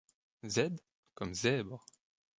[0.53, 0.81] Z
[1.13, 1.85] comme zèbre